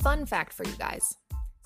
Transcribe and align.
Fun 0.00 0.26
fact 0.26 0.52
for 0.54 0.64
you 0.64 0.74
guys 0.76 1.14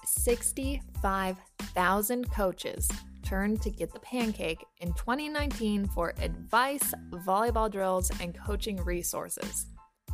65,000 0.04 2.30
coaches 2.30 2.90
turned 3.22 3.62
to 3.62 3.70
Get 3.70 3.90
the 3.92 4.00
Pancake 4.00 4.62
in 4.80 4.92
2019 4.94 5.86
for 5.86 6.12
advice, 6.20 6.92
volleyball 7.26 7.70
drills, 7.70 8.10
and 8.20 8.36
coaching 8.36 8.82
resources. 8.84 9.66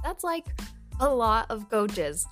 That's 0.05 0.23
like 0.23 0.45
a 1.01 1.09
lot 1.09 1.47
of 1.51 1.71
coaches. 1.71 2.27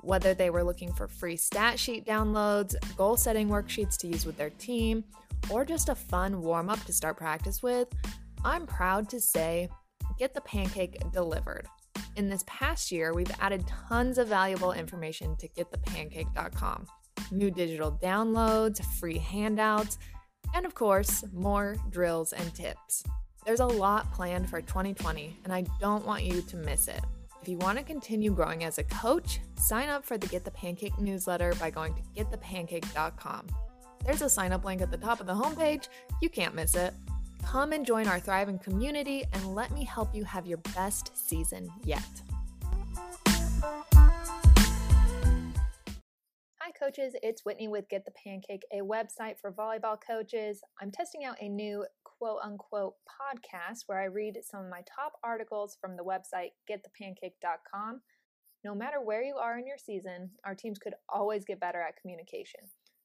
Whether 0.00 0.34
they 0.34 0.50
were 0.50 0.64
looking 0.64 0.92
for 0.92 1.08
free 1.08 1.36
stat 1.36 1.78
sheet 1.78 2.04
downloads, 2.04 2.74
goal 2.96 3.16
setting 3.16 3.48
worksheets 3.48 3.96
to 3.98 4.08
use 4.08 4.26
with 4.26 4.36
their 4.36 4.50
team, 4.50 5.04
or 5.48 5.64
just 5.64 5.88
a 5.88 5.94
fun 5.94 6.42
warm 6.42 6.68
up 6.68 6.84
to 6.84 6.92
start 6.92 7.16
practice 7.16 7.62
with, 7.62 7.86
I'm 8.44 8.66
proud 8.66 9.08
to 9.10 9.20
say 9.20 9.68
Get 10.18 10.34
the 10.34 10.40
Pancake 10.40 11.00
delivered. 11.12 11.68
In 12.16 12.28
this 12.28 12.44
past 12.46 12.92
year, 12.92 13.14
we've 13.14 13.30
added 13.40 13.66
tons 13.88 14.18
of 14.18 14.28
valuable 14.28 14.72
information 14.72 15.36
to 15.36 15.48
getthepancake.com 15.48 16.86
new 17.30 17.50
digital 17.50 17.92
downloads, 18.02 18.84
free 18.98 19.18
handouts, 19.18 19.98
and 20.54 20.66
of 20.66 20.74
course, 20.74 21.24
more 21.32 21.76
drills 21.90 22.32
and 22.32 22.54
tips. 22.54 23.04
There's 23.46 23.60
a 23.60 23.66
lot 23.66 24.12
planned 24.12 24.48
for 24.48 24.60
2020, 24.60 25.40
and 25.44 25.52
I 25.52 25.64
don't 25.80 26.06
want 26.06 26.24
you 26.24 26.42
to 26.42 26.56
miss 26.56 26.88
it. 26.88 27.00
If 27.40 27.48
you 27.48 27.58
want 27.58 27.78
to 27.78 27.84
continue 27.84 28.30
growing 28.30 28.62
as 28.64 28.78
a 28.78 28.84
coach, 28.84 29.40
sign 29.56 29.88
up 29.88 30.04
for 30.04 30.16
the 30.16 30.28
Get 30.28 30.44
the 30.44 30.50
Pancake 30.52 30.96
newsletter 31.00 31.54
by 31.54 31.70
going 31.70 31.94
to 31.94 32.24
getthepancake.com. 32.24 33.46
There's 34.04 34.22
a 34.22 34.28
sign 34.28 34.52
up 34.52 34.64
link 34.64 34.80
at 34.80 34.90
the 34.90 34.96
top 34.96 35.20
of 35.20 35.26
the 35.26 35.34
homepage. 35.34 35.88
You 36.20 36.28
can't 36.28 36.54
miss 36.54 36.74
it. 36.74 36.94
Come 37.44 37.72
and 37.72 37.84
join 37.84 38.06
our 38.08 38.18
thriving 38.18 38.58
community 38.58 39.24
and 39.32 39.54
let 39.54 39.70
me 39.72 39.84
help 39.84 40.14
you 40.14 40.24
have 40.24 40.46
your 40.46 40.58
best 40.74 41.16
season 41.16 41.68
yet. 41.84 42.02
Hi, 46.60 46.70
coaches. 46.78 47.14
It's 47.22 47.44
Whitney 47.44 47.68
with 47.68 47.88
Get 47.88 48.04
the 48.04 48.12
Pancake, 48.12 48.62
a 48.72 48.80
website 48.80 49.38
for 49.40 49.52
volleyball 49.52 49.98
coaches. 50.04 50.62
I'm 50.80 50.90
testing 50.90 51.24
out 51.24 51.36
a 51.40 51.48
new 51.48 51.84
quote 52.04 52.38
unquote 52.42 52.94
podcast 53.06 53.82
where 53.86 54.00
I 54.00 54.04
read 54.04 54.38
some 54.42 54.64
of 54.64 54.70
my 54.70 54.82
top 54.96 55.14
articles 55.22 55.76
from 55.80 55.96
the 55.96 56.04
website 56.04 56.52
getthepancake.com. 56.70 58.00
No 58.64 58.74
matter 58.74 59.00
where 59.00 59.22
you 59.22 59.34
are 59.36 59.58
in 59.58 59.66
your 59.66 59.78
season, 59.78 60.30
our 60.44 60.54
teams 60.54 60.78
could 60.78 60.94
always 61.08 61.44
get 61.44 61.58
better 61.58 61.80
at 61.82 62.00
communication. 62.00 62.60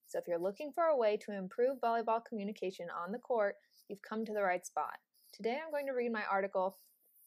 So 0.05 0.19
if 0.19 0.27
you're 0.27 0.39
looking 0.39 0.71
for 0.71 0.85
a 0.85 0.97
way 0.97 1.17
to 1.17 1.35
improve 1.35 1.81
volleyball 1.83 2.23
communication 2.23 2.87
on 2.89 3.11
the 3.11 3.17
court, 3.17 3.55
you've 3.89 4.01
come 4.01 4.25
to 4.25 4.33
the 4.33 4.41
right 4.41 4.65
spot. 4.65 4.97
Today 5.33 5.57
I'm 5.63 5.71
going 5.71 5.85
to 5.87 5.93
read 5.93 6.11
my 6.11 6.23
article 6.29 6.77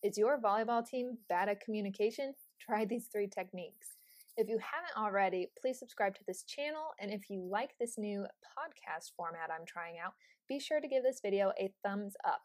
Is 0.03 0.19
Your 0.19 0.39
Volleyball 0.39 0.87
Team 0.87 1.17
Bad 1.29 1.49
at 1.49 1.61
Communication? 1.61 2.35
Try 2.61 2.85
these 2.85 3.07
three 3.13 3.29
techniques. 3.29 3.89
If 4.37 4.49
you 4.49 4.59
haven't 4.59 4.97
already, 4.97 5.49
please 5.61 5.79
subscribe 5.79 6.15
to 6.17 6.25
this 6.27 6.45
channel. 6.45 6.91
And 7.01 7.11
if 7.11 7.31
you 7.31 7.47
like 7.51 7.71
this 7.79 7.99
new 7.99 8.27
podcast 8.45 9.13
format 9.17 9.51
I'm 9.51 9.67
trying 9.67 9.97
out, 10.05 10.13
be 10.49 10.59
sure 10.59 10.81
to 10.81 10.89
give 10.89 11.03
this 11.03 11.21
video 11.23 11.53
a 11.59 11.73
thumbs 11.85 12.15
up. 12.27 12.43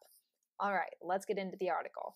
All 0.60 0.74
right, 0.74 0.94
let's 1.02 1.26
get 1.26 1.38
into 1.38 1.58
the 1.60 1.70
article. 1.70 2.16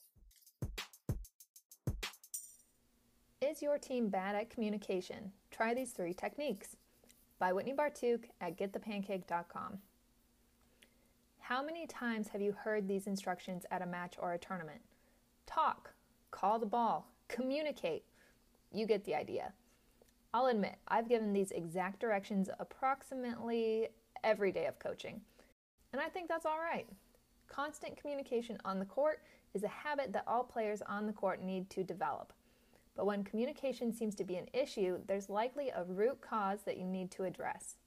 Is 3.41 3.61
your 3.61 3.77
team 3.77 4.09
bad 4.09 4.35
at 4.35 4.49
communication? 4.49 5.31
Try 5.51 5.73
these 5.73 5.91
three 5.91 6.13
techniques. 6.13 6.75
By 7.39 7.53
Whitney 7.53 7.73
Bartuk 7.73 8.25
at 8.41 8.57
getthepancake.com. 8.57 9.79
How 11.49 11.63
many 11.63 11.87
times 11.87 12.27
have 12.27 12.41
you 12.41 12.51
heard 12.51 12.87
these 12.87 13.07
instructions 13.07 13.65
at 13.71 13.81
a 13.81 13.87
match 13.87 14.13
or 14.19 14.33
a 14.33 14.37
tournament? 14.37 14.81
Talk, 15.47 15.95
call 16.29 16.59
the 16.59 16.67
ball, 16.67 17.07
communicate. 17.27 18.03
You 18.71 18.85
get 18.85 19.03
the 19.03 19.15
idea. 19.15 19.51
I'll 20.31 20.45
admit, 20.45 20.75
I've 20.89 21.09
given 21.09 21.33
these 21.33 21.49
exact 21.49 22.01
directions 22.01 22.51
approximately 22.59 23.87
every 24.23 24.51
day 24.51 24.67
of 24.67 24.77
coaching. 24.77 25.21
And 25.91 25.99
I 25.99 26.07
think 26.07 26.29
that's 26.29 26.45
all 26.45 26.59
right. 26.59 26.87
Constant 27.47 27.99
communication 27.99 28.59
on 28.63 28.77
the 28.77 28.85
court 28.85 29.23
is 29.55 29.63
a 29.63 29.69
habit 29.69 30.13
that 30.13 30.25
all 30.27 30.43
players 30.43 30.83
on 30.83 31.07
the 31.07 31.13
court 31.13 31.41
need 31.41 31.67
to 31.71 31.83
develop. 31.83 32.31
But 32.95 33.07
when 33.07 33.23
communication 33.23 33.91
seems 33.91 34.13
to 34.17 34.23
be 34.23 34.35
an 34.35 34.49
issue, 34.53 34.99
there's 35.07 35.29
likely 35.29 35.69
a 35.69 35.83
root 35.83 36.21
cause 36.21 36.59
that 36.67 36.77
you 36.77 36.85
need 36.85 37.09
to 37.09 37.23
address. 37.23 37.77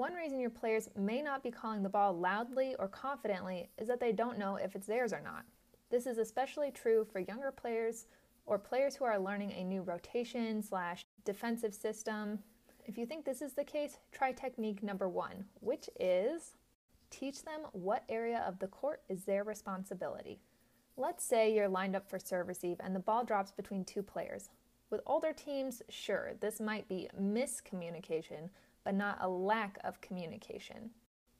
One 0.00 0.14
reason 0.14 0.40
your 0.40 0.48
players 0.48 0.88
may 0.96 1.20
not 1.20 1.42
be 1.42 1.50
calling 1.50 1.82
the 1.82 1.90
ball 1.90 2.16
loudly 2.16 2.74
or 2.78 2.88
confidently 2.88 3.68
is 3.76 3.86
that 3.88 4.00
they 4.00 4.12
don't 4.12 4.38
know 4.38 4.56
if 4.56 4.74
it's 4.74 4.86
theirs 4.86 5.12
or 5.12 5.20
not. 5.20 5.44
This 5.90 6.06
is 6.06 6.16
especially 6.16 6.70
true 6.70 7.04
for 7.04 7.18
younger 7.18 7.52
players 7.52 8.06
or 8.46 8.58
players 8.58 8.96
who 8.96 9.04
are 9.04 9.18
learning 9.18 9.52
a 9.52 9.62
new 9.62 9.82
rotation 9.82 10.62
slash 10.62 11.04
defensive 11.26 11.74
system. 11.74 12.38
If 12.86 12.96
you 12.96 13.04
think 13.04 13.26
this 13.26 13.42
is 13.42 13.52
the 13.52 13.62
case, 13.62 13.98
try 14.10 14.32
technique 14.32 14.82
number 14.82 15.06
one, 15.06 15.44
which 15.60 15.90
is 16.00 16.54
teach 17.10 17.44
them 17.44 17.60
what 17.72 18.04
area 18.08 18.42
of 18.48 18.58
the 18.58 18.68
court 18.68 19.02
is 19.10 19.24
their 19.24 19.44
responsibility. 19.44 20.40
Let's 20.96 21.24
say 21.24 21.54
you're 21.54 21.68
lined 21.68 21.94
up 21.94 22.08
for 22.08 22.18
serve 22.18 22.48
receive 22.48 22.78
and 22.80 22.96
the 22.96 23.00
ball 23.00 23.22
drops 23.22 23.52
between 23.52 23.84
two 23.84 24.02
players. 24.02 24.48
With 24.88 25.02
older 25.04 25.34
teams, 25.34 25.82
sure, 25.90 26.32
this 26.40 26.58
might 26.58 26.88
be 26.88 27.10
miscommunication, 27.20 28.48
but 28.84 28.94
not 28.94 29.18
a 29.20 29.28
lack 29.28 29.78
of 29.84 30.00
communication. 30.00 30.90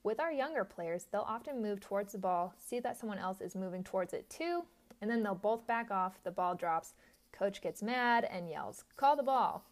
With 0.02 0.18
our 0.18 0.32
younger 0.32 0.64
players, 0.64 1.06
they'll 1.10 1.20
often 1.22 1.62
move 1.62 1.80
towards 1.80 2.12
the 2.12 2.18
ball, 2.18 2.54
see 2.56 2.80
that 2.80 2.98
someone 2.98 3.18
else 3.18 3.40
is 3.40 3.54
moving 3.54 3.84
towards 3.84 4.14
it 4.14 4.28
too, 4.30 4.64
and 5.00 5.10
then 5.10 5.22
they'll 5.22 5.34
both 5.34 5.66
back 5.66 5.90
off, 5.90 6.22
the 6.22 6.30
ball 6.30 6.54
drops, 6.54 6.94
coach 7.32 7.60
gets 7.60 7.82
mad 7.82 8.24
and 8.24 8.48
yells, 8.48 8.84
Call 8.96 9.16
the 9.16 9.22
ball. 9.22 9.64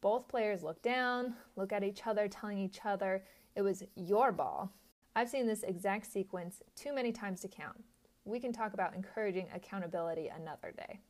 Both 0.00 0.28
players 0.28 0.62
look 0.62 0.82
down, 0.82 1.34
look 1.56 1.72
at 1.72 1.84
each 1.84 2.06
other, 2.06 2.28
telling 2.28 2.58
each 2.58 2.80
other 2.84 3.24
it 3.54 3.62
was 3.62 3.84
your 3.94 4.32
ball. 4.32 4.72
I've 5.16 5.30
seen 5.30 5.46
this 5.46 5.62
exact 5.62 6.06
sequence 6.06 6.62
too 6.74 6.92
many 6.92 7.12
times 7.12 7.40
to 7.40 7.48
count. 7.48 7.82
We 8.24 8.40
can 8.40 8.52
talk 8.52 8.74
about 8.74 8.94
encouraging 8.94 9.48
accountability 9.54 10.28
another 10.28 10.72
day. 10.76 11.00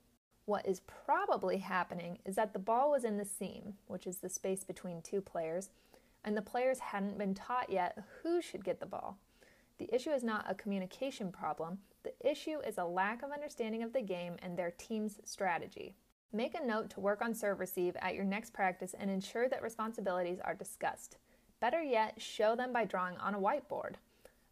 What 0.46 0.66
is 0.66 0.80
probably 0.80 1.58
happening 1.58 2.18
is 2.26 2.36
that 2.36 2.52
the 2.52 2.58
ball 2.58 2.90
was 2.90 3.04
in 3.04 3.16
the 3.16 3.24
seam, 3.24 3.74
which 3.86 4.06
is 4.06 4.18
the 4.18 4.28
space 4.28 4.62
between 4.62 5.00
two 5.00 5.22
players, 5.22 5.70
and 6.22 6.36
the 6.36 6.42
players 6.42 6.78
hadn't 6.78 7.16
been 7.16 7.34
taught 7.34 7.70
yet 7.70 7.98
who 8.22 8.42
should 8.42 8.64
get 8.64 8.78
the 8.78 8.86
ball. 8.86 9.18
The 9.78 9.92
issue 9.94 10.10
is 10.10 10.22
not 10.22 10.44
a 10.48 10.54
communication 10.54 11.32
problem, 11.32 11.78
the 12.04 12.12
issue 12.20 12.58
is 12.60 12.76
a 12.76 12.84
lack 12.84 13.22
of 13.22 13.32
understanding 13.32 13.82
of 13.82 13.94
the 13.94 14.02
game 14.02 14.36
and 14.42 14.56
their 14.56 14.72
team's 14.72 15.20
strategy. 15.24 15.96
Make 16.34 16.54
a 16.54 16.66
note 16.66 16.90
to 16.90 17.00
work 17.00 17.22
on 17.22 17.34
serve 17.34 17.58
receive 17.60 17.96
at 18.02 18.14
your 18.14 18.24
next 18.24 18.52
practice 18.52 18.94
and 18.98 19.10
ensure 19.10 19.48
that 19.48 19.62
responsibilities 19.62 20.38
are 20.44 20.54
discussed. 20.54 21.16
Better 21.60 21.82
yet, 21.82 22.20
show 22.20 22.54
them 22.54 22.72
by 22.72 22.84
drawing 22.84 23.16
on 23.16 23.34
a 23.34 23.38
whiteboard. 23.38 23.94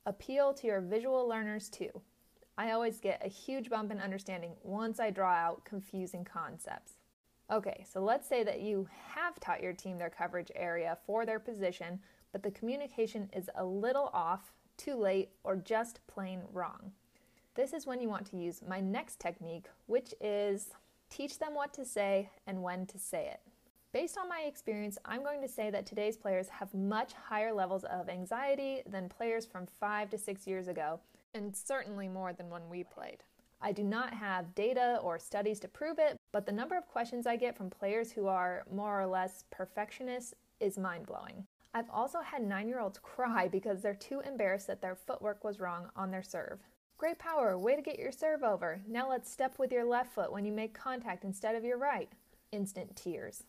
Appeal 0.06 0.54
to 0.54 0.66
your 0.66 0.80
visual 0.80 1.28
learners 1.28 1.68
too. 1.68 1.90
I 2.58 2.72
always 2.72 3.00
get 3.00 3.24
a 3.24 3.28
huge 3.28 3.70
bump 3.70 3.90
in 3.90 3.98
understanding 3.98 4.52
once 4.62 5.00
I 5.00 5.10
draw 5.10 5.32
out 5.32 5.64
confusing 5.64 6.24
concepts. 6.24 6.92
Okay, 7.50 7.84
so 7.90 8.00
let's 8.00 8.28
say 8.28 8.42
that 8.44 8.60
you 8.60 8.88
have 9.14 9.40
taught 9.40 9.62
your 9.62 9.72
team 9.72 9.98
their 9.98 10.10
coverage 10.10 10.50
area 10.54 10.98
for 11.06 11.24
their 11.24 11.38
position, 11.38 12.00
but 12.30 12.42
the 12.42 12.50
communication 12.50 13.28
is 13.34 13.50
a 13.56 13.64
little 13.64 14.10
off, 14.12 14.52
too 14.76 14.94
late, 14.94 15.30
or 15.44 15.56
just 15.56 16.06
plain 16.06 16.42
wrong. 16.52 16.92
This 17.54 17.72
is 17.72 17.86
when 17.86 18.00
you 18.00 18.08
want 18.08 18.26
to 18.30 18.38
use 18.38 18.62
my 18.66 18.80
next 18.80 19.20
technique, 19.20 19.66
which 19.86 20.14
is 20.20 20.70
teach 21.10 21.38
them 21.38 21.54
what 21.54 21.74
to 21.74 21.84
say 21.84 22.30
and 22.46 22.62
when 22.62 22.86
to 22.86 22.98
say 22.98 23.28
it. 23.28 23.40
Based 23.92 24.16
on 24.16 24.28
my 24.28 24.44
experience, 24.46 24.96
I'm 25.04 25.22
going 25.22 25.42
to 25.42 25.48
say 25.48 25.68
that 25.68 25.84
today's 25.84 26.16
players 26.16 26.48
have 26.48 26.72
much 26.72 27.12
higher 27.12 27.52
levels 27.52 27.84
of 27.84 28.08
anxiety 28.08 28.82
than 28.88 29.10
players 29.10 29.44
from 29.44 29.66
five 29.78 30.08
to 30.10 30.18
six 30.18 30.46
years 30.46 30.68
ago, 30.68 31.00
and 31.34 31.56
certainly 31.56 32.08
more 32.08 32.32
than 32.32 32.50
when 32.50 32.68
we 32.68 32.84
played. 32.84 33.22
I 33.60 33.72
do 33.72 33.84
not 33.84 34.12
have 34.12 34.54
data 34.54 34.98
or 35.02 35.18
studies 35.18 35.60
to 35.60 35.68
prove 35.68 35.98
it, 35.98 36.16
but 36.32 36.46
the 36.46 36.52
number 36.52 36.76
of 36.76 36.88
questions 36.88 37.26
I 37.26 37.36
get 37.36 37.56
from 37.56 37.70
players 37.70 38.10
who 38.10 38.26
are 38.26 38.64
more 38.72 39.00
or 39.00 39.06
less 39.06 39.44
perfectionists 39.50 40.34
is 40.58 40.78
mind 40.78 41.06
blowing. 41.06 41.46
I've 41.74 41.90
also 41.90 42.20
had 42.20 42.42
nine 42.42 42.68
year 42.68 42.80
olds 42.80 42.98
cry 43.02 43.48
because 43.48 43.80
they're 43.80 43.94
too 43.94 44.20
embarrassed 44.20 44.66
that 44.66 44.82
their 44.82 44.96
footwork 44.96 45.44
was 45.44 45.60
wrong 45.60 45.88
on 45.94 46.10
their 46.10 46.22
serve. 46.22 46.58
Great 46.98 47.18
power, 47.18 47.58
way 47.58 47.74
to 47.76 47.82
get 47.82 47.98
your 47.98 48.12
serve 48.12 48.42
over. 48.42 48.80
Now 48.86 49.08
let's 49.08 49.30
step 49.30 49.58
with 49.58 49.72
your 49.72 49.84
left 49.84 50.14
foot 50.14 50.32
when 50.32 50.44
you 50.44 50.52
make 50.52 50.74
contact 50.74 51.24
instead 51.24 51.54
of 51.54 51.64
your 51.64 51.78
right. 51.78 52.08
Instant 52.52 52.94
tears. 52.96 53.44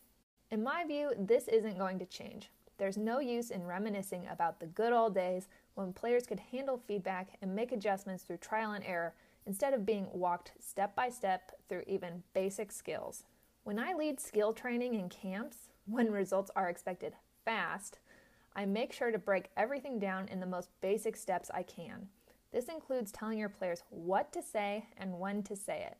In 0.52 0.64
my 0.64 0.84
view, 0.86 1.12
this 1.18 1.48
isn't 1.48 1.78
going 1.78 2.00
to 2.00 2.06
change. 2.06 2.50
There's 2.78 2.98
no 2.98 3.20
use 3.20 3.52
in 3.52 3.66
reminiscing 3.66 4.28
about 4.28 4.60
the 4.60 4.66
good 4.66 4.94
old 4.94 5.14
days 5.14 5.48
when 5.76 5.94
players 5.94 6.26
could 6.26 6.40
handle 6.40 6.82
feedback 6.88 7.38
and 7.42 7.56
make 7.56 7.72
adjustments 7.72 8.24
through 8.24 8.38
trial 8.38 8.72
and 8.72 8.84
error 8.84 9.14
instead 9.46 9.74
of 9.74 9.86
being 9.86 10.08
walked 10.12 10.52
step 10.60 10.96
by 10.96 11.10
step 11.10 11.52
through 11.68 11.84
even 11.88 12.24
basic 12.34 12.72
skills. 12.72 13.24
When 13.64 13.80
I 13.80 13.94
lead 13.94 14.20
skill 14.20 14.54
training 14.54 14.94
in 14.96 15.10
camps, 15.10 15.70
when 15.86 16.12
results 16.12 16.52
are 16.56 16.70
expected 16.70 17.14
fast, 17.46 18.00
I 18.56 18.66
make 18.66 18.94
sure 18.94 19.12
to 19.12 19.18
break 19.18 19.50
everything 19.58 20.00
down 20.00 20.28
in 20.28 20.40
the 20.40 20.46
most 20.46 20.70
basic 20.82 21.16
steps 21.16 21.50
I 21.54 21.64
can. 21.64 22.08
This 22.52 22.66
includes 22.66 23.12
telling 23.12 23.40
your 23.40 23.50
players 23.50 23.84
what 23.90 24.32
to 24.34 24.42
say 24.42 24.86
and 24.98 25.20
when 25.20 25.44
to 25.44 25.56
say 25.56 25.88
it. 25.90 25.98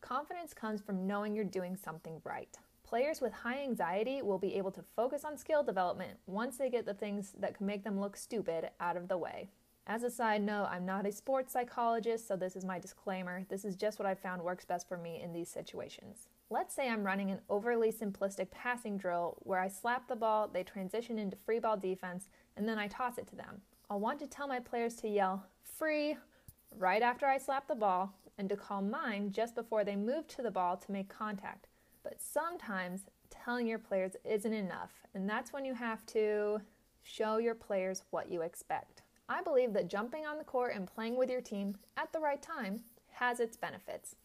Confidence 0.00 0.52
comes 0.52 0.80
from 0.80 1.06
knowing 1.06 1.34
you're 1.34 1.44
doing 1.44 1.76
something 1.76 2.20
right. 2.24 2.56
Players 2.88 3.20
with 3.20 3.34
high 3.34 3.62
anxiety 3.62 4.22
will 4.22 4.38
be 4.38 4.54
able 4.54 4.70
to 4.70 4.82
focus 4.96 5.22
on 5.22 5.36
skill 5.36 5.62
development 5.62 6.18
once 6.26 6.56
they 6.56 6.70
get 6.70 6.86
the 6.86 6.94
things 6.94 7.34
that 7.38 7.54
can 7.54 7.66
make 7.66 7.84
them 7.84 8.00
look 8.00 8.16
stupid 8.16 8.70
out 8.80 8.96
of 8.96 9.08
the 9.08 9.18
way. 9.18 9.50
As 9.86 10.04
a 10.04 10.10
side 10.10 10.40
note, 10.40 10.68
I'm 10.70 10.86
not 10.86 11.04
a 11.04 11.12
sports 11.12 11.52
psychologist, 11.52 12.26
so 12.26 12.34
this 12.34 12.56
is 12.56 12.64
my 12.64 12.78
disclaimer. 12.78 13.44
This 13.50 13.66
is 13.66 13.76
just 13.76 13.98
what 13.98 14.08
I 14.08 14.14
found 14.14 14.40
works 14.40 14.64
best 14.64 14.88
for 14.88 14.96
me 14.96 15.20
in 15.22 15.34
these 15.34 15.50
situations. 15.50 16.28
Let's 16.48 16.74
say 16.74 16.88
I'm 16.88 17.04
running 17.04 17.30
an 17.30 17.40
overly 17.50 17.92
simplistic 17.92 18.50
passing 18.50 18.96
drill 18.96 19.36
where 19.40 19.60
I 19.60 19.68
slap 19.68 20.08
the 20.08 20.16
ball, 20.16 20.48
they 20.48 20.62
transition 20.62 21.18
into 21.18 21.36
free 21.36 21.58
ball 21.58 21.76
defense, 21.76 22.30
and 22.56 22.66
then 22.66 22.78
I 22.78 22.88
toss 22.88 23.18
it 23.18 23.26
to 23.28 23.36
them. 23.36 23.60
I'll 23.90 24.00
want 24.00 24.18
to 24.20 24.26
tell 24.26 24.48
my 24.48 24.60
players 24.60 24.94
to 24.96 25.08
yell, 25.08 25.44
free, 25.62 26.16
right 26.74 27.02
after 27.02 27.26
I 27.26 27.36
slap 27.36 27.68
the 27.68 27.74
ball, 27.74 28.14
and 28.38 28.48
to 28.48 28.56
call 28.56 28.80
mine 28.80 29.30
just 29.30 29.54
before 29.54 29.84
they 29.84 29.94
move 29.94 30.26
to 30.28 30.42
the 30.42 30.50
ball 30.50 30.78
to 30.78 30.92
make 30.92 31.10
contact. 31.10 31.68
But 32.02 32.20
sometimes 32.20 33.06
telling 33.30 33.66
your 33.66 33.78
players 33.78 34.16
isn't 34.24 34.52
enough, 34.52 34.92
and 35.14 35.28
that's 35.28 35.52
when 35.52 35.64
you 35.64 35.74
have 35.74 36.04
to 36.06 36.60
show 37.02 37.38
your 37.38 37.54
players 37.54 38.02
what 38.10 38.30
you 38.30 38.42
expect. 38.42 39.02
I 39.28 39.42
believe 39.42 39.72
that 39.74 39.88
jumping 39.88 40.26
on 40.26 40.38
the 40.38 40.44
court 40.44 40.74
and 40.74 40.86
playing 40.86 41.16
with 41.16 41.30
your 41.30 41.40
team 41.40 41.76
at 41.96 42.12
the 42.12 42.20
right 42.20 42.40
time 42.40 42.82
has 43.12 43.40
its 43.40 43.56
benefits. 43.56 44.16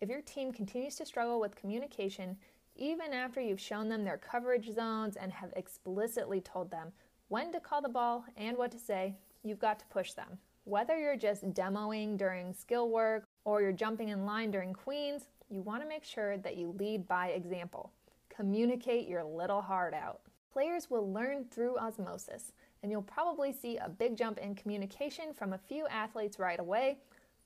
If 0.00 0.08
your 0.08 0.22
team 0.22 0.52
continues 0.52 0.96
to 0.96 1.06
struggle 1.06 1.40
with 1.40 1.56
communication, 1.56 2.36
even 2.76 3.12
after 3.12 3.40
you've 3.40 3.60
shown 3.60 3.88
them 3.88 4.04
their 4.04 4.16
coverage 4.16 4.72
zones 4.72 5.16
and 5.16 5.32
have 5.32 5.52
explicitly 5.56 6.40
told 6.40 6.70
them 6.70 6.92
when 7.28 7.52
to 7.52 7.60
call 7.60 7.82
the 7.82 7.88
ball 7.88 8.24
and 8.36 8.56
what 8.56 8.70
to 8.72 8.78
say, 8.78 9.16
you've 9.42 9.58
got 9.58 9.78
to 9.80 9.86
push 9.86 10.12
them. 10.12 10.38
Whether 10.68 10.98
you're 10.98 11.16
just 11.16 11.50
demoing 11.54 12.18
during 12.18 12.52
skill 12.52 12.90
work 12.90 13.26
or 13.46 13.62
you're 13.62 13.72
jumping 13.72 14.10
in 14.10 14.26
line 14.26 14.50
during 14.50 14.74
queens, 14.74 15.22
you 15.48 15.62
want 15.62 15.82
to 15.82 15.88
make 15.88 16.04
sure 16.04 16.36
that 16.36 16.58
you 16.58 16.74
lead 16.78 17.08
by 17.08 17.28
example. 17.28 17.90
Communicate 18.28 19.08
your 19.08 19.24
little 19.24 19.62
heart 19.62 19.94
out. 19.94 20.20
Players 20.52 20.90
will 20.90 21.10
learn 21.10 21.46
through 21.46 21.78
osmosis, 21.78 22.52
and 22.82 22.92
you'll 22.92 23.00
probably 23.00 23.50
see 23.50 23.78
a 23.78 23.88
big 23.88 24.14
jump 24.14 24.36
in 24.36 24.54
communication 24.54 25.32
from 25.32 25.54
a 25.54 25.58
few 25.58 25.86
athletes 25.86 26.38
right 26.38 26.60
away, 26.60 26.98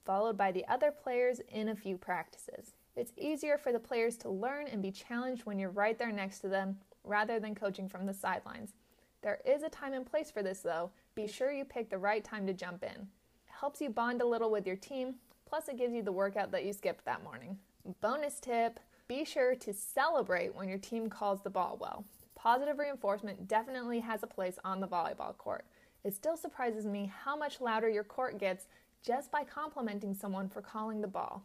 followed 0.05 0.37
by 0.37 0.51
the 0.51 0.67
other 0.67 0.91
players 0.91 1.41
in 1.49 1.69
a 1.69 1.77
few 1.77 1.97
practices. 1.97 2.75
It's 2.97 3.13
easier 3.17 3.57
for 3.57 3.71
the 3.71 3.79
players 3.79 4.17
to 4.17 4.31
learn 4.31 4.67
and 4.67 4.83
be 4.83 4.91
challenged 4.91 5.47
when 5.47 5.61
you're 5.61 5.71
right 5.71 5.97
there 5.97 6.11
next 6.11 6.41
to 6.41 6.49
them 6.49 6.77
rather 7.05 7.39
than 7.39 7.55
coaching 7.55 7.89
from 7.89 8.05
the 8.05 8.15
sidelines. 8.15 8.73
There 9.23 9.39
is 9.47 9.63
a 9.63 9.69
time 9.69 9.93
and 9.93 10.05
place 10.05 10.33
for 10.33 10.43
this 10.43 10.59
though. 10.59 10.91
Be 11.14 11.26
sure 11.26 11.53
you 11.53 11.64
pick 11.64 11.91
the 11.91 11.99
right 11.99 12.25
time 12.25 12.47
to 12.47 12.55
jump 12.55 12.82
in. 12.82 12.91
It 12.91 13.53
helps 13.61 13.81
you 13.81 13.91
bond 13.91 14.23
a 14.23 14.26
little 14.26 14.50
with 14.50 14.67
your 14.67 14.76
team, 14.76 15.17
plus, 15.47 15.69
it 15.69 15.76
gives 15.76 15.93
you 15.93 16.03
the 16.03 16.12
workout 16.12 16.50
that 16.53 16.64
you 16.64 16.73
skipped 16.73 17.05
that 17.05 17.23
morning. 17.23 17.59
Bonus 18.00 18.41
tip 18.41 18.81
be 19.09 19.26
sure 19.26 19.55
to 19.56 19.75
celebrate 19.75 20.55
when 20.55 20.70
your 20.70 20.79
team 20.79 21.11
calls 21.11 21.43
the 21.43 21.50
ball 21.50 21.76
well. 21.79 22.06
Positive 22.35 22.79
reinforcement 22.79 23.47
definitely 23.47 24.00
has 24.00 24.23
a 24.23 24.26
place 24.26 24.59
on 24.64 24.81
the 24.81 24.88
volleyball 24.88 25.37
court. 25.37 25.67
It 26.03 26.14
still 26.14 26.37
surprises 26.37 26.87
me 26.87 27.12
how 27.25 27.37
much 27.37 27.61
louder 27.61 27.91
your 27.91 28.05
court 28.05 28.38
gets 28.38 28.69
just 29.05 29.31
by 29.31 29.44
complimenting 29.44 30.15
someone 30.15 30.49
for 30.49 30.62
calling 30.62 31.03
the 31.03 31.08
ball. 31.08 31.44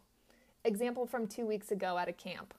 Example 0.64 1.06
from 1.06 1.28
two 1.28 1.46
weeks 1.46 1.72
ago 1.72 1.98
at 1.98 2.08
a 2.08 2.14
camp. 2.14 2.54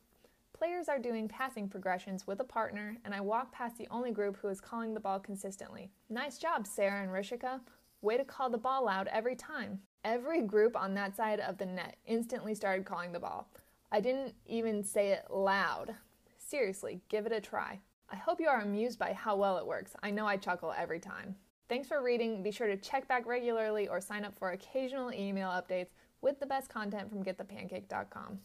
Players 0.58 0.88
are 0.88 0.98
doing 0.98 1.28
passing 1.28 1.68
progressions 1.68 2.26
with 2.26 2.40
a 2.40 2.44
partner, 2.44 2.96
and 3.04 3.14
I 3.14 3.20
walk 3.20 3.52
past 3.52 3.78
the 3.78 3.86
only 3.92 4.10
group 4.10 4.36
who 4.36 4.48
is 4.48 4.60
calling 4.60 4.92
the 4.92 4.98
ball 4.98 5.20
consistently. 5.20 5.92
Nice 6.10 6.36
job, 6.36 6.66
Sarah 6.66 7.00
and 7.00 7.12
Rishika. 7.12 7.60
Way 8.02 8.16
to 8.16 8.24
call 8.24 8.50
the 8.50 8.58
ball 8.58 8.88
out 8.88 9.06
every 9.06 9.36
time. 9.36 9.78
Every 10.02 10.42
group 10.42 10.76
on 10.76 10.94
that 10.94 11.14
side 11.14 11.38
of 11.38 11.58
the 11.58 11.66
net 11.66 11.98
instantly 12.06 12.56
started 12.56 12.84
calling 12.84 13.12
the 13.12 13.20
ball. 13.20 13.48
I 13.92 14.00
didn't 14.00 14.34
even 14.46 14.82
say 14.82 15.10
it 15.12 15.26
loud. 15.30 15.94
Seriously, 16.38 17.02
give 17.08 17.24
it 17.24 17.32
a 17.32 17.40
try. 17.40 17.78
I 18.10 18.16
hope 18.16 18.40
you 18.40 18.48
are 18.48 18.60
amused 18.60 18.98
by 18.98 19.12
how 19.12 19.36
well 19.36 19.58
it 19.58 19.66
works. 19.66 19.92
I 20.02 20.10
know 20.10 20.26
I 20.26 20.38
chuckle 20.38 20.74
every 20.76 20.98
time. 20.98 21.36
Thanks 21.68 21.86
for 21.86 22.02
reading. 22.02 22.42
Be 22.42 22.50
sure 22.50 22.66
to 22.66 22.76
check 22.76 23.06
back 23.06 23.26
regularly 23.26 23.86
or 23.86 24.00
sign 24.00 24.24
up 24.24 24.36
for 24.36 24.50
occasional 24.50 25.12
email 25.12 25.50
updates 25.50 25.90
with 26.20 26.40
the 26.40 26.46
best 26.46 26.68
content 26.68 27.10
from 27.10 27.22
getthepancake.com. 27.22 28.40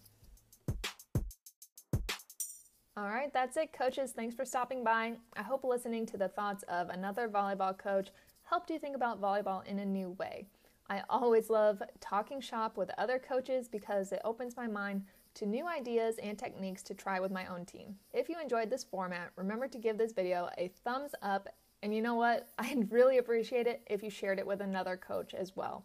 All 2.96 3.10
right, 3.10 3.34
that's 3.34 3.58
it, 3.58 3.74
coaches. 3.74 4.12
Thanks 4.12 4.36
for 4.36 4.46
stopping 4.46 4.84
by. 4.84 5.14
I 5.36 5.42
hope 5.42 5.64
listening 5.64 6.06
to 6.06 6.18
the 6.18 6.28
thoughts 6.28 6.64
of 6.68 6.90
another 6.90 7.28
volleyball 7.28 7.76
coach 7.76 8.12
helped 8.44 8.70
you 8.70 8.78
think 8.78 8.96
about 8.96 9.20
volleyball 9.20 9.66
in 9.66 9.80
a 9.80 9.86
new 9.86 10.12
way. 10.20 10.46
I 10.92 11.02
always 11.10 11.50
love 11.50 11.82
talking 12.00 12.40
shop 12.40 12.78
with 12.78 12.92
other 13.00 13.18
coaches 13.18 13.68
because 13.68 14.12
it 14.12 14.22
opens 14.24 14.56
my 14.56 14.68
mind 14.68 15.06
to 15.34 15.48
new 15.48 15.68
ideas 15.68 16.20
and 16.22 16.38
techniques 16.38 16.84
to 16.84 16.94
try 16.94 17.20
with 17.20 17.32
my 17.32 17.48
own 17.48 17.66
team. 17.66 17.96
If 18.14 18.30
you 18.30 18.36
enjoyed 18.40 18.70
this 18.70 18.84
format, 18.84 19.32
remember 19.38 19.68
to 19.70 19.80
give 19.80 19.98
this 19.98 20.14
video 20.14 20.50
a 20.60 20.68
thumbs 20.84 21.16
up 21.24 21.50
and 21.82 21.96
you 21.96 22.02
know 22.04 22.14
what? 22.14 22.50
I'd 22.60 22.92
really 22.92 23.18
appreciate 23.18 23.66
it 23.66 23.82
if 23.88 24.04
you 24.04 24.12
shared 24.12 24.38
it 24.38 24.46
with 24.46 24.62
another 24.62 24.98
coach 24.98 25.34
as 25.34 25.56
well. 25.56 25.84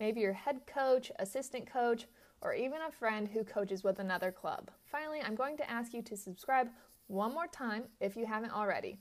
Maybe 0.00 0.20
your 0.20 0.32
head 0.32 0.62
coach, 0.66 1.12
assistant 1.20 1.70
coach, 1.70 2.06
or 2.42 2.54
even 2.54 2.80
a 2.86 2.90
friend 2.90 3.28
who 3.28 3.44
coaches 3.44 3.84
with 3.84 3.98
another 3.98 4.32
club. 4.32 4.70
Finally, 4.84 5.20
I'm 5.24 5.34
going 5.34 5.56
to 5.58 5.70
ask 5.70 5.92
you 5.92 6.02
to 6.02 6.16
subscribe 6.16 6.68
one 7.06 7.34
more 7.34 7.46
time 7.46 7.84
if 8.00 8.16
you 8.16 8.26
haven't 8.26 8.52
already. 8.52 8.98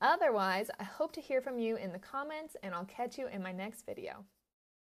Otherwise, 0.00 0.70
I 0.78 0.84
hope 0.84 1.12
to 1.12 1.20
hear 1.20 1.40
from 1.40 1.58
you 1.58 1.76
in 1.76 1.92
the 1.92 1.98
comments 1.98 2.56
and 2.62 2.74
I'll 2.74 2.84
catch 2.84 3.16
you 3.16 3.28
in 3.28 3.42
my 3.42 3.52
next 3.52 3.86
video. 3.86 4.24